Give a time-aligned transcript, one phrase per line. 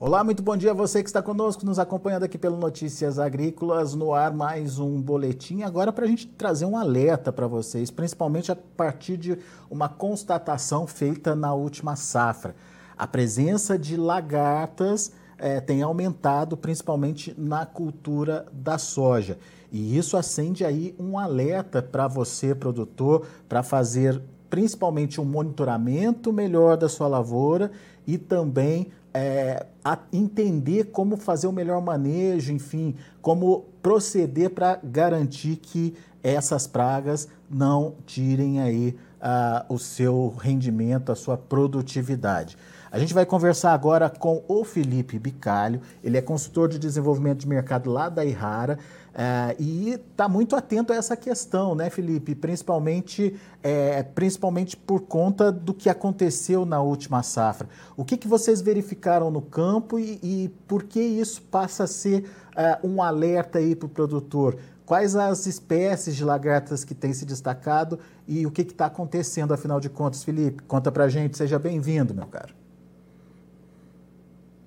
[0.00, 3.96] Olá, muito bom dia a você que está conosco, nos acompanhando aqui pelo Notícias Agrícolas,
[3.96, 5.62] no ar mais um boletim.
[5.62, 9.36] Agora para a gente trazer um alerta para vocês, principalmente a partir de
[9.68, 12.54] uma constatação feita na última safra.
[12.96, 19.36] A presença de lagartas é, tem aumentado, principalmente na cultura da soja.
[19.72, 26.76] E isso acende aí um alerta para você, produtor, para fazer principalmente um monitoramento melhor
[26.76, 27.70] da sua lavoura
[28.08, 29.66] e também é,
[30.10, 37.96] entender como fazer o melhor manejo, enfim, como proceder para garantir que essas pragas não
[38.06, 42.56] tirem aí uh, o seu rendimento, a sua produtividade.
[42.90, 47.48] A gente vai conversar agora com o Felipe Bicalho, ele é consultor de desenvolvimento de
[47.48, 48.78] mercado lá da Irara
[49.18, 52.36] uh, e está muito atento a essa questão, né, Felipe?
[52.36, 57.68] Principalmente, é, principalmente por conta do que aconteceu na última safra.
[57.96, 62.30] O que, que vocês verificaram no campo e, e por que isso passa a ser
[62.54, 64.58] uh, um alerta aí para o produtor?
[64.86, 69.80] Quais as espécies de lagartas que têm se destacado e o que está acontecendo, afinal
[69.80, 70.62] de contas, Felipe?
[70.62, 72.54] Conta para gente, seja bem-vindo, meu caro.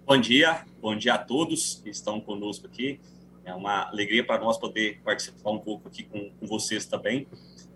[0.06, 3.00] Bom dia, bom dia a todos que estão conosco aqui.
[3.44, 7.28] É uma alegria para nós poder participar um pouco aqui com, com vocês também.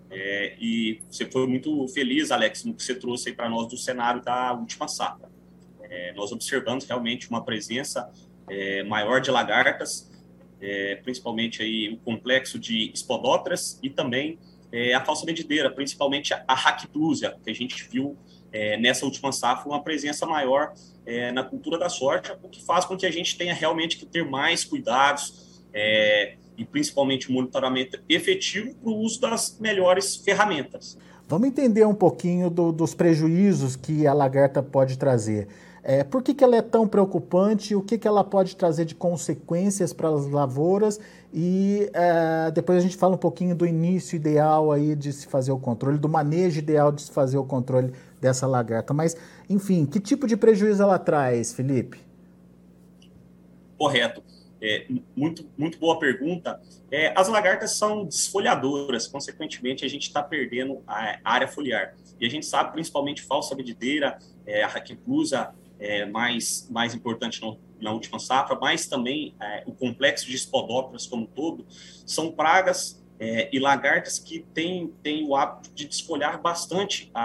[0.10, 4.22] É, e você foi muito feliz, Alex, no que você trouxe para nós do cenário
[4.22, 5.30] da última safra.
[5.82, 8.12] É, nós observamos realmente uma presença
[8.50, 10.12] é, maior de lagartas,
[10.62, 14.40] é, principalmente aí o complexo de espodóteras e também
[14.72, 18.18] é, a falsa medideira, principalmente a Ractúsia, que a gente viu
[18.52, 20.74] é, nessa última safra uma presença maior
[21.36, 24.26] na cultura da soja, o que faz com que a gente tenha realmente que ter
[24.26, 25.45] mais cuidados
[25.76, 30.98] é, e principalmente monitoramento efetivo para o uso das melhores ferramentas.
[31.28, 35.48] Vamos entender um pouquinho do, dos prejuízos que a lagarta pode trazer.
[35.84, 37.76] É, por que, que ela é tão preocupante?
[37.76, 41.00] O que, que ela pode trazer de consequências para as lavouras?
[41.32, 45.52] E é, depois a gente fala um pouquinho do início ideal aí de se fazer
[45.52, 47.92] o controle, do manejo ideal de se fazer o controle
[48.22, 48.94] dessa lagarta.
[48.94, 49.16] Mas,
[49.50, 52.00] enfim, que tipo de prejuízo ela traz, Felipe?
[53.78, 54.24] Correto.
[54.62, 56.62] É, muito, muito boa pergunta.
[56.90, 61.96] É, as lagartas são desfolhadoras, consequentemente, a gente está perdendo a área foliar.
[62.20, 67.60] E a gente sabe, principalmente, falsa medideira, é, a raquiclusa, é, mais, mais importante no,
[67.82, 71.66] na última safra, mas também é, o complexo de espodóporas como um todo,
[72.06, 77.24] são pragas é, e lagartas que têm, têm o hábito de desfolhar bastante a,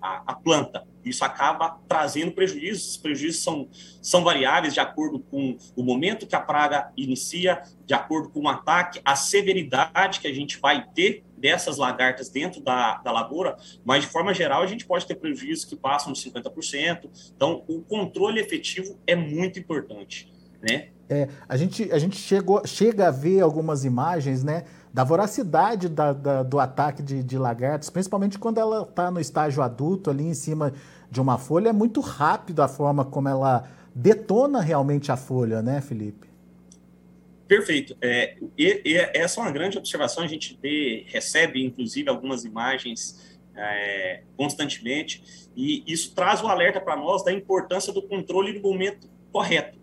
[0.00, 0.86] a, a, planta.
[1.04, 2.90] Isso acaba trazendo prejuízos.
[2.90, 3.68] Os prejuízos são,
[4.02, 8.48] são variáveis de acordo com o momento que a praga inicia, de acordo com o
[8.48, 14.04] ataque, a severidade que a gente vai ter dessas lagartas dentro da, da lavoura, mas
[14.04, 17.32] de forma geral a gente pode ter prejuízos que passam de 50%.
[17.36, 20.32] Então, o controle efetivo é muito importante,
[20.62, 20.88] né?
[21.08, 24.64] É, a gente, a gente chegou, chega a ver algumas imagens, né?
[24.92, 29.62] Da voracidade da, da, do ataque de, de lagartas, principalmente quando ela está no estágio
[29.62, 30.72] adulto, ali em cima
[31.10, 35.80] de uma folha, é muito rápido a forma como ela detona realmente a folha, né,
[35.80, 36.28] Felipe?
[37.46, 37.96] Perfeito.
[38.00, 40.24] É, e, e, essa é uma grande observação.
[40.24, 46.96] A gente vê, recebe, inclusive, algumas imagens é, constantemente, e isso traz o alerta para
[46.96, 49.78] nós da importância do controle no momento correto.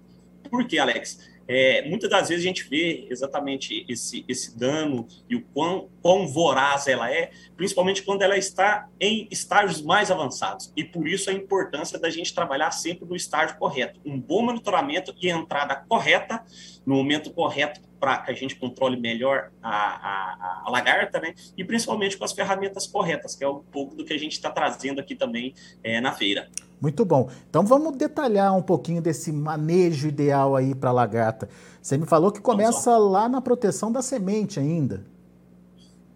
[0.49, 1.31] Por quê, Alex?
[1.47, 6.27] É, muitas das vezes a gente vê exatamente esse, esse dano e o quão, quão
[6.27, 10.71] voraz ela é, principalmente quando ela está em estágios mais avançados.
[10.75, 13.99] E por isso a importância da gente trabalhar sempre no estágio correto.
[14.05, 16.43] Um bom monitoramento e entrada correta,
[16.85, 21.33] no momento correto, para que a gente controle melhor a, a, a, lagarta, né?
[21.57, 24.49] E principalmente com as ferramentas corretas, que é um pouco do que a gente está
[24.49, 26.49] trazendo aqui também é, na feira.
[26.83, 27.29] Muito bom.
[27.49, 31.47] Então vamos detalhar um pouquinho desse manejo ideal aí para a lagarta.
[31.81, 35.05] Você me falou que começa lá na proteção da semente ainda.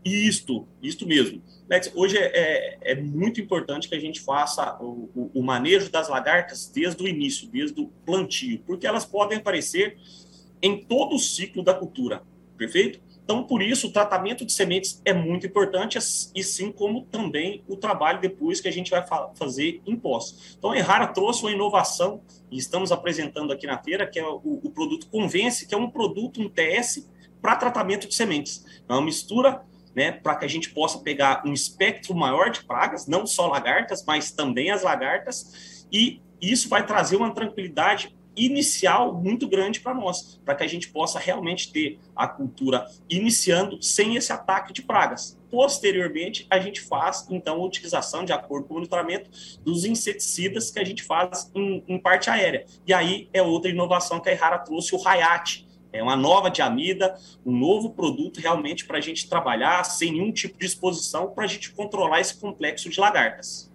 [0.03, 1.41] Isto, isto mesmo.
[1.69, 5.89] Lex, hoje é, é, é, muito importante que a gente faça o, o, o, manejo
[5.89, 9.97] das lagartas desde o início, desde o plantio, porque elas podem aparecer
[10.61, 12.23] em todo o ciclo da cultura,
[12.57, 12.99] perfeito?
[13.27, 15.99] Então, por isso, o tratamento de sementes é muito importante,
[16.33, 20.55] e sim como também o trabalho depois que a gente vai fazer em pós.
[20.57, 24.61] Então, a Errara trouxe uma inovação, e estamos apresentando aqui na feira, que é o,
[24.63, 27.05] o produto Convence, que é um produto, um TS,
[27.41, 28.63] para tratamento de sementes.
[28.87, 29.61] É uma mistura
[29.93, 34.05] né, para que a gente possa pegar um espectro maior de pragas, não só lagartas,
[34.07, 40.39] mas também as lagartas, e isso vai trazer uma tranquilidade inicial muito grande para nós,
[40.45, 45.37] para que a gente possa realmente ter a cultura iniciando sem esse ataque de pragas.
[45.49, 49.29] Posteriormente, a gente faz, então, a utilização, de acordo com o monitoramento,
[49.63, 52.65] dos inseticidas que a gente faz em, em parte aérea.
[52.85, 57.15] E aí é outra inovação que a Errara trouxe, o Hayat, é uma nova diamida,
[57.45, 61.47] um novo produto realmente para a gente trabalhar sem nenhum tipo de exposição para a
[61.47, 63.71] gente controlar esse complexo de lagartas.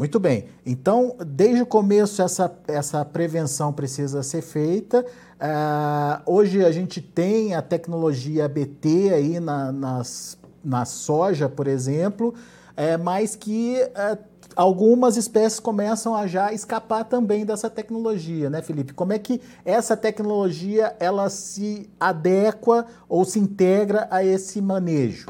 [0.00, 0.46] Muito bem.
[0.64, 5.04] Então, desde o começo, essa, essa prevenção precisa ser feita.
[5.04, 12.32] Uh, hoje a gente tem a tecnologia BT aí na, nas, na soja, por exemplo,
[12.74, 14.16] é, mas que uh,
[14.56, 18.94] algumas espécies começam a já escapar também dessa tecnologia, né, Felipe?
[18.94, 25.26] Como é que essa tecnologia ela se adequa ou se integra a esse manejo?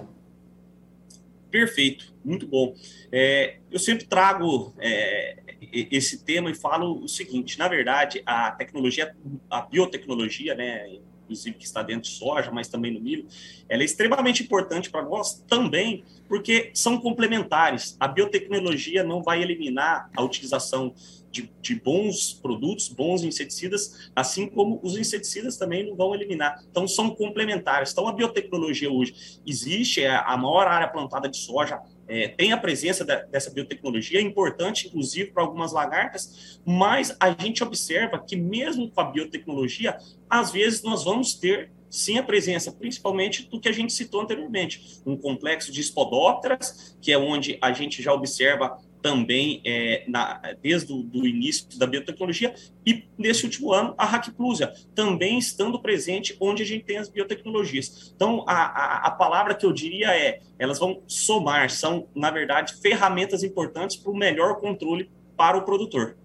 [1.51, 2.75] Perfeito, muito bom.
[3.11, 5.37] É, eu sempre trago é,
[5.73, 9.15] esse tema e falo o seguinte: na verdade, a tecnologia,
[9.51, 13.27] a biotecnologia, né, inclusive que está dentro de soja, mas também no milho,
[13.69, 17.97] ela é extremamente importante para nós também, porque são complementares.
[18.01, 20.95] A biotecnologia não vai eliminar a utilização
[21.31, 26.63] de, de, bons produtos, bons inseticidas, assim como os inseticidas também não vão eliminar.
[26.71, 27.93] Então, são complementares.
[27.93, 31.81] Então, a biotecnologia hoje existe, é a maior área plantada de soja
[32.11, 37.31] é, tem a presença da, dessa biotecnologia, é importante, inclusive, para algumas lagartas, mas a
[37.31, 39.97] gente observa que, mesmo com a biotecnologia,
[40.29, 45.01] às vezes nós vamos ter sim a presença, principalmente do que a gente citou anteriormente,
[45.07, 50.93] um complexo de espodópteras, que é onde a gente já observa também é, na, desde
[50.93, 52.55] o início da biotecnologia,
[52.87, 58.13] e nesse último ano, a Hackplusia, também estando presente onde a gente tem as biotecnologias.
[58.15, 62.75] Então, a, a, a palavra que eu diria é, elas vão somar, são, na verdade,
[62.75, 66.17] ferramentas importantes para o melhor controle para o produtor.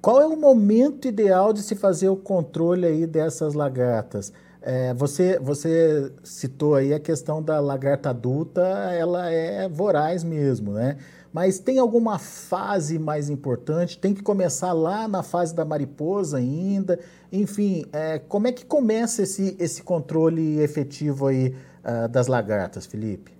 [0.00, 4.32] Qual é o momento ideal de se fazer o controle aí dessas lagartas?
[4.62, 8.60] É, você, você citou aí a questão da lagarta adulta,
[8.92, 10.98] ela é voraz mesmo, né?
[11.32, 13.96] Mas tem alguma fase mais importante?
[13.96, 16.98] Tem que começar lá na fase da mariposa ainda?
[17.32, 21.54] Enfim, é, como é que começa esse, esse controle efetivo aí
[21.84, 23.32] uh, das lagartas, Felipe?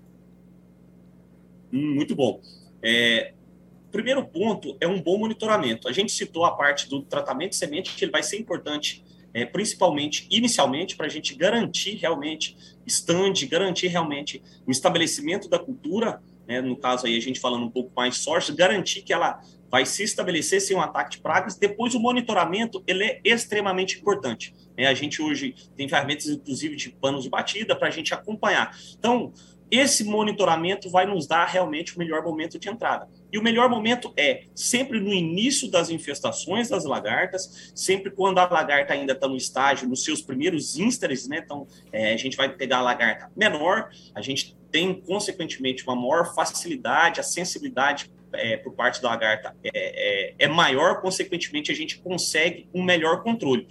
[1.73, 2.41] Hum, muito bom.
[2.81, 3.33] É,
[3.91, 5.89] primeiro ponto é um bom monitoramento.
[5.89, 9.45] A gente citou a parte do tratamento de semente, que ele vai ser importante, é,
[9.45, 12.57] principalmente inicialmente, para a gente garantir realmente
[12.87, 17.71] stand, garantir realmente o estabelecimento da cultura né, no caso aí a gente falando um
[17.71, 19.41] pouco mais source, garantir que ela
[19.71, 21.57] vai se estabelecer sem um ataque de pragas.
[21.57, 24.53] Depois o monitoramento ele é extremamente importante.
[24.77, 24.89] Né?
[24.89, 28.77] A gente hoje tem ferramentas inclusive de panos de batida para a gente acompanhar.
[28.99, 29.33] Então
[29.71, 33.09] esse monitoramento vai nos dar realmente o melhor momento de entrada.
[33.33, 38.49] E o melhor momento é sempre no início das infestações das lagartas, sempre quando a
[38.49, 41.41] lagarta ainda está no estágio, nos seus primeiros ísteres, né?
[41.45, 46.35] Então, é, a gente vai pegar a lagarta menor, a gente tem, consequentemente, uma maior
[46.35, 51.99] facilidade, a sensibilidade é, por parte da lagarta é, é, é maior, consequentemente, a gente
[51.99, 53.67] consegue um melhor controle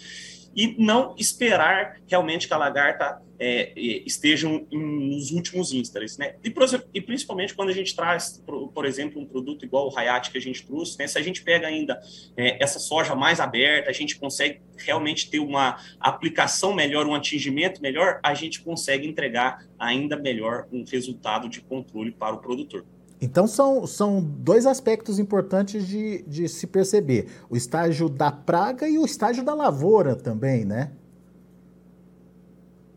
[0.56, 3.72] e não esperar realmente que a lagarta é,
[4.06, 6.36] estejam nos últimos instares, né?
[6.44, 6.54] E,
[6.94, 10.38] e, principalmente quando a gente traz, por, por, exemplo, um produto igual o Hayat que
[10.38, 11.08] a gente trouxe, né?
[11.08, 12.00] Se a gente pega ainda
[12.36, 17.82] é, essa soja mais aberta, a gente consegue realmente ter uma aplicação melhor, um atingimento
[17.82, 22.86] melhor, a gente consegue entregar ainda melhor um resultado de controle para o produtor.
[23.22, 28.98] Então são, são dois aspectos importantes de, de se perceber: o estágio da praga e
[28.98, 30.92] o estágio da lavoura também, né?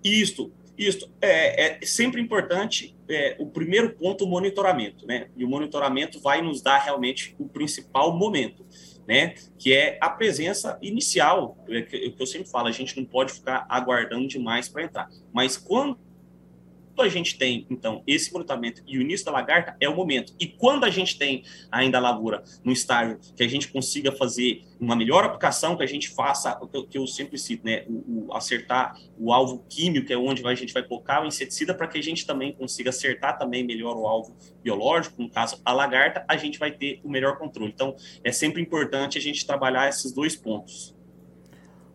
[0.02, 1.08] Isto, isto.
[1.20, 5.28] É, é sempre importante é, o primeiro ponto, o monitoramento, né?
[5.36, 8.64] E o monitoramento vai nos dar realmente o principal momento,
[9.06, 9.34] né?
[9.58, 13.32] Que é a presença inicial, é é que eu sempre falo, a gente não pode
[13.32, 15.10] ficar aguardando demais para entrar.
[15.32, 15.98] Mas quando
[17.02, 20.34] a gente tem, então, esse monitoramento e o início da lagarta, é o momento.
[20.38, 24.64] E quando a gente tem ainda a lavoura no estágio que a gente consiga fazer
[24.80, 28.26] uma melhor aplicação, que a gente faça, o que que eu sempre cito, né, o,
[28.28, 31.86] o, acertar o alvo químico, que é onde a gente vai colocar o inseticida, para
[31.86, 36.24] que a gente também consiga acertar também melhor o alvo biológico, no caso a lagarta,
[36.28, 37.72] a gente vai ter o melhor controle.
[37.72, 40.94] Então, é sempre importante a gente trabalhar esses dois pontos.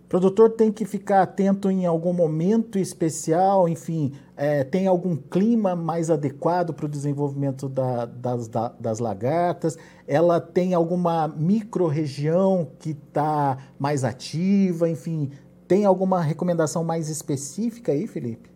[0.07, 5.75] O produtor tem que ficar atento em algum momento especial, enfim, é, tem algum clima
[5.75, 9.77] mais adequado para o desenvolvimento da, das, da, das lagartas?
[10.07, 14.89] Ela tem alguma micro-região que está mais ativa?
[14.89, 15.29] Enfim,
[15.67, 18.49] tem alguma recomendação mais específica aí, Felipe?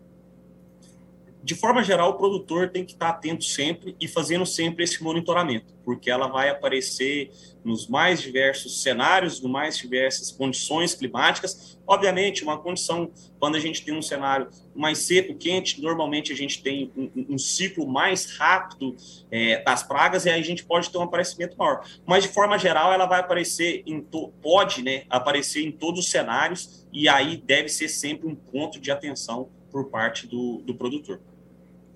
[1.42, 5.74] De forma geral, o produtor tem que estar atento sempre e fazendo sempre esse monitoramento,
[5.84, 7.32] porque ela vai aparecer
[7.64, 11.76] nos mais diversos cenários, nos mais diversas condições climáticas.
[11.84, 16.62] Obviamente, uma condição, quando a gente tem um cenário mais seco, quente, normalmente a gente
[16.62, 18.94] tem um, um ciclo mais rápido
[19.30, 21.84] é, das pragas e aí a gente pode ter um aparecimento maior.
[22.06, 26.10] Mas, de forma geral, ela vai aparecer, em to, pode né, aparecer em todos os
[26.10, 31.20] cenários e aí deve ser sempre um ponto de atenção por parte do, do produtor.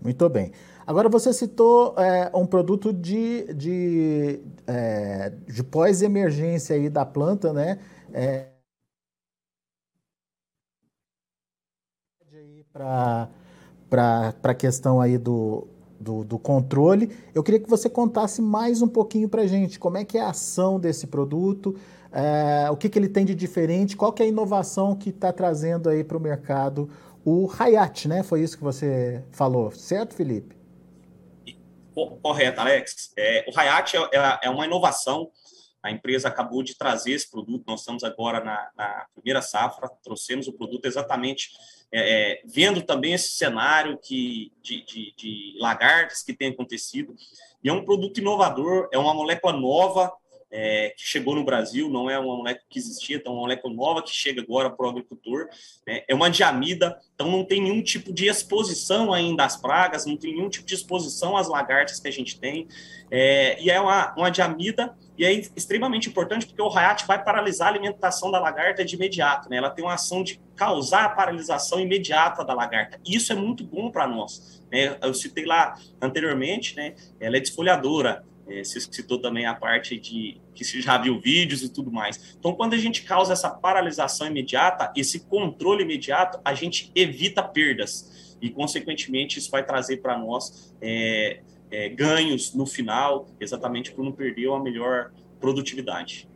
[0.01, 0.53] Muito bem.
[0.87, 7.79] Agora você citou é, um produto de, de, é, de pós-emergência aí da planta, né?
[8.13, 8.47] É,
[12.73, 15.67] para a questão aí do,
[15.99, 17.11] do, do, controle.
[17.35, 20.21] Eu queria que você contasse mais um pouquinho para a gente como é que é
[20.21, 21.75] a ação desse produto,
[22.13, 25.33] é, o que, que ele tem de diferente, qual que é a inovação que está
[25.33, 26.89] trazendo aí para o mercado
[27.29, 28.23] o Hayat, né?
[28.23, 30.55] Foi isso que você falou, certo, Felipe?
[32.23, 33.13] Correto, Alex.
[33.19, 35.29] É, o Hayat é, é, é, uma inovação.
[35.83, 37.65] A empresa acabou de trazer esse produto.
[37.67, 39.91] Nós estamos agora na, na primeira safra.
[40.05, 41.51] Trouxemos o produto exatamente
[41.91, 47.13] é, é vendo também esse cenário que, de, de, de lagartas que tem acontecido.
[47.65, 50.13] E é um produto inovador, é uma molécula nova
[50.51, 53.75] é, que chegou no Brasil, não é uma molécula que existia, então é uma molécula
[53.75, 55.49] nova que chega agora para o agricultor.
[55.87, 56.03] Né?
[56.09, 60.35] É uma diamida, então não tem nenhum tipo de exposição ainda às pragas, não tem
[60.35, 62.69] nenhum tipo de exposição às lagartas que a gente tem.
[63.11, 67.69] É, e é uma, uma diamida, e é extremamente importante porque o RAIAT vai paralisar
[67.69, 69.49] a alimentação da lagarta de imediato.
[69.49, 69.57] Né?
[69.57, 73.01] Ela tem uma ação de causar a paralisação imediata da lagarta.
[73.05, 74.63] E isso é muito bom para nós.
[74.71, 74.97] Né?
[75.01, 76.95] Eu citei lá anteriormente, né?
[77.19, 81.63] ela é desfolhadora, é, você citou também a parte de que se já viu vídeos
[81.63, 82.37] e tudo mais.
[82.39, 88.37] Então, quando a gente causa essa paralisação imediata, esse controle imediato, a gente evita perdas.
[88.41, 94.13] E, consequentemente, isso vai trazer para nós é, é, ganhos no final, exatamente por não
[94.13, 95.11] perder a melhor
[95.41, 96.29] produtividade.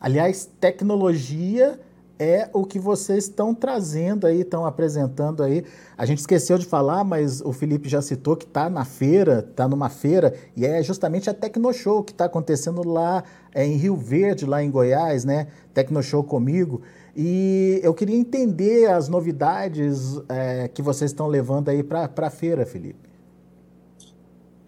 [0.00, 1.80] Aliás, tecnologia
[2.18, 5.64] é o que vocês estão trazendo aí, estão apresentando aí.
[5.96, 9.68] A gente esqueceu de falar, mas o Felipe já citou que está na feira, está
[9.68, 13.22] numa feira, e é justamente a Tecnoshow que está acontecendo lá
[13.54, 15.48] é, em Rio Verde, lá em Goiás, né?
[15.74, 16.82] Tecnoshow comigo.
[17.14, 22.66] E eu queria entender as novidades é, que vocês estão levando aí para a feira,
[22.66, 23.15] Felipe.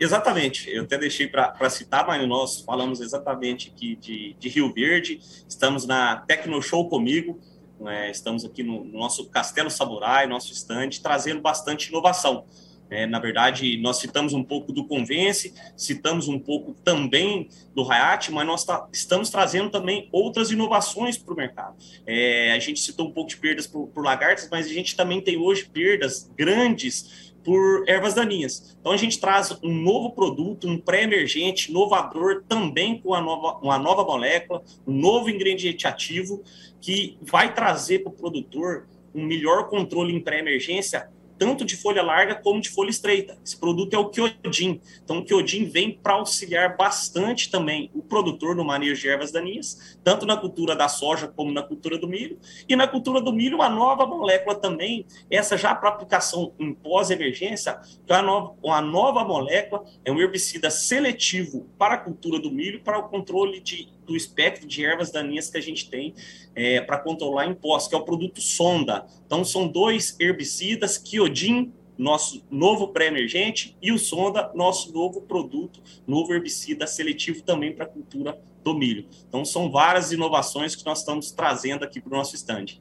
[0.01, 5.21] Exatamente, eu até deixei para citar, mas nós falamos exatamente aqui de, de Rio Verde,
[5.49, 7.41] estamos na Tecno Show comigo,
[7.81, 12.45] né, estamos aqui no, no, nosso Castelo Samurai, nosso estande, trazendo bastante inovação.
[12.91, 18.33] É, na verdade, nós citamos um pouco do Convence, citamos um pouco também do Hayat,
[18.33, 21.77] mas nós tá, estamos trazendo também outras inovações para o mercado.
[22.07, 25.21] É, a gente citou um pouco de perdas por, por lagartas, mas a gente também
[25.21, 28.77] tem hoje perdas grandes por ervas daninhas.
[28.79, 33.79] Então a gente traz um novo produto, um pré-emergente, inovador, também com uma nova, uma
[33.79, 36.43] nova molécula, um novo ingrediente ativo,
[36.79, 41.09] que vai trazer para o produtor um melhor controle em pré-emergência
[41.39, 43.39] tanto de folha larga como de folha estreita.
[43.45, 44.81] Esse produto é o Kyodin.
[45.05, 49.99] Então, o Kyodin vem para auxiliar bastante também o produtor no manejo de ervas daninhas,
[50.03, 52.39] tanto na cultura da soja como na cultura do milho.
[52.69, 57.79] E na cultura do milho, uma nova molécula também, essa já para aplicação em pós-emergência,
[58.07, 62.51] que é uma nova, uma nova molécula, é um herbicida seletivo para a cultura do
[62.51, 66.15] milho, para o controle de do espectro de ervas daninhas que a gente tem
[66.57, 69.07] é, para controlar impostos, que é o produto sonda.
[69.27, 70.97] Então, são dois herbicidas,
[71.29, 77.85] Kiodin, nosso novo pré-emergente, e o sonda, nosso novo produto, novo herbicida seletivo também para
[77.85, 79.07] a cultura do milho.
[79.29, 82.81] Então, são várias inovações que nós estamos trazendo aqui para o nosso estande.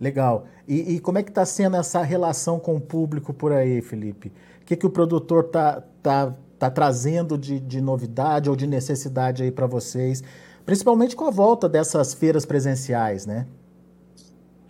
[0.00, 0.46] Legal.
[0.66, 4.32] E, e, como é que está sendo essa relação com o público por aí, Felipe?
[4.62, 9.42] O que, que o produtor está tá, tá trazendo de, de novidade ou de necessidade
[9.42, 10.22] aí para vocês?
[10.64, 13.46] Principalmente com a volta dessas feiras presenciais, né?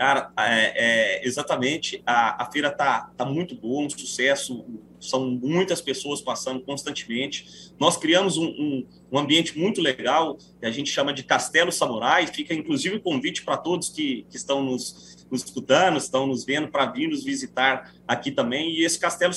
[0.05, 2.03] Cara, é, é, exatamente.
[2.05, 4.63] A, a feira tá, tá muito boa, um sucesso.
[5.01, 7.73] São muitas pessoas passando constantemente.
[7.81, 12.27] Nós criamos um, um, um ambiente muito legal, que a gente chama de Castelo Samurai.
[12.27, 16.69] Fica, inclusive, o convite para todos que, que estão nos, nos escutando, estão nos vendo,
[16.69, 18.75] para vir nos visitar aqui também.
[18.75, 19.33] E esse Castelo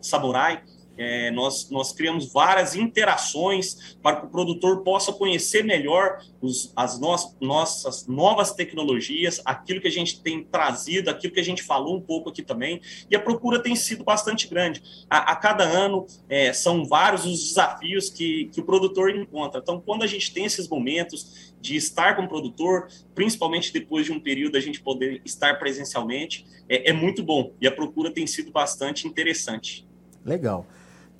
[0.00, 0.62] Samurai
[1.02, 7.00] é, nós, nós criamos várias interações para que o produtor possa conhecer melhor os, as
[7.00, 11.96] no, nossas novas tecnologias, aquilo que a gente tem trazido, aquilo que a gente falou
[11.96, 12.80] um pouco aqui também,
[13.10, 14.80] e a procura tem sido bastante grande.
[15.10, 19.60] A, a cada ano é, são vários os desafios que, que o produtor encontra.
[19.60, 24.12] Então, quando a gente tem esses momentos de estar com o produtor, principalmente depois de
[24.12, 28.26] um período a gente poder estar presencialmente, é, é muito bom e a procura tem
[28.26, 29.84] sido bastante interessante.
[30.24, 30.66] Legal.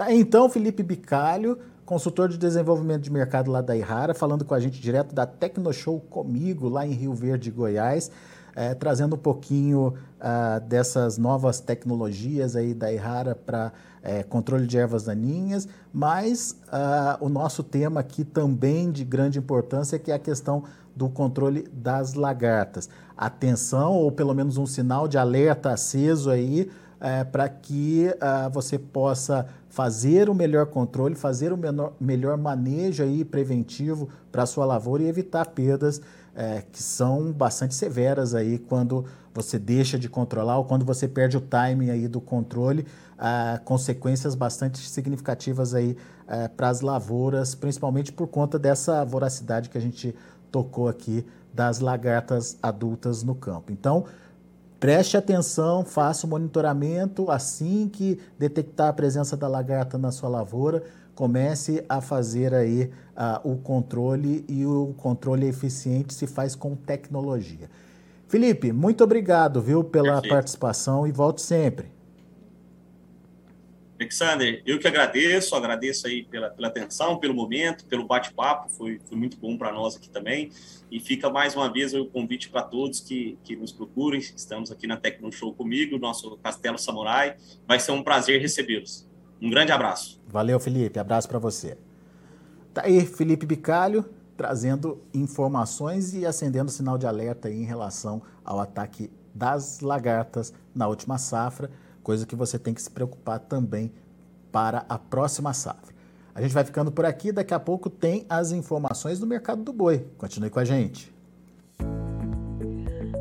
[0.03, 1.57] Tá, então, Felipe Bicalho,
[1.87, 6.01] consultor de desenvolvimento de mercado lá da Irara, falando com a gente direto da Tecnoshow
[6.01, 8.11] comigo, lá em Rio Verde, Goiás,
[8.57, 14.77] é, trazendo um pouquinho uh, dessas novas tecnologias aí da Irara para é, controle de
[14.77, 20.19] ervas daninhas, mas uh, o nosso tema aqui também de grande importância que é a
[20.19, 20.65] questão
[20.97, 22.89] do controle das lagartas.
[23.17, 26.69] Atenção, ou pelo menos um sinal de alerta aceso aí,
[27.03, 33.03] é, para que uh, você possa fazer o melhor controle, fazer o menor, melhor manejo
[33.03, 36.01] aí preventivo para a sua lavoura e evitar perdas
[36.35, 39.05] é, que são bastante severas aí quando
[39.35, 42.87] você deixa de controlar ou quando você perde o timing aí do controle,
[43.19, 45.97] uh, consequências bastante significativas aí
[46.29, 50.15] uh, para as lavouras, principalmente por conta dessa voracidade que a gente
[50.53, 53.73] tocou aqui das lagartas adultas no campo.
[53.73, 54.05] Então,
[54.83, 60.83] preste atenção, faça o monitoramento assim que detectar a presença da lagarta na sua lavoura,
[61.15, 67.71] comece a fazer aí uh, o controle e o controle eficiente se faz com tecnologia.
[68.27, 70.35] Felipe, muito obrigado, viu, pela Perfeito.
[70.35, 71.87] participação e volte sempre.
[74.03, 79.17] Alexander, eu que agradeço, agradeço aí pela, pela atenção, pelo momento, pelo bate-papo, foi, foi
[79.17, 80.51] muito bom para nós aqui também.
[80.91, 84.21] E fica mais uma vez o convite para todos que, que nos procurem.
[84.21, 87.37] Estamos aqui na Tecno Show comigo, nosso Castelo Samurai.
[87.67, 89.09] Vai ser um prazer recebê-los.
[89.41, 90.21] Um grande abraço.
[90.27, 90.99] Valeu, Felipe.
[90.99, 91.79] Abraço para você.
[92.75, 94.05] Tá aí, Felipe Bicalho,
[94.37, 101.17] trazendo informações e acendendo sinal de alerta em relação ao ataque das lagartas na última
[101.17, 101.71] safra
[102.03, 103.93] coisa que você tem que se preocupar também
[104.51, 105.93] para a próxima safra.
[106.35, 109.73] A gente vai ficando por aqui, daqui a pouco tem as informações do mercado do
[109.73, 110.07] boi.
[110.17, 111.13] Continue com a gente.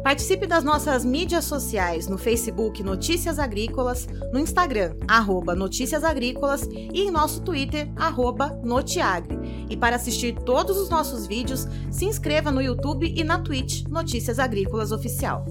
[0.04, 7.02] Participe das nossas mídias sociais no Facebook Notícias Agrícolas, no Instagram, arroba Notícias Agrícolas e
[7.02, 9.38] em nosso Twitter, arroba Notiagre.
[9.70, 14.40] E para assistir todos os nossos vídeos, se inscreva no YouTube e na Twitch Notícias
[14.40, 15.46] Agrícolas Oficial.